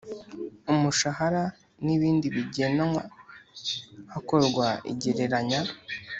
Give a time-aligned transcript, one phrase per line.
[0.71, 1.43] umushahara
[1.85, 3.01] n’ibindi bigenwa
[4.13, 5.59] hakorwa igereranya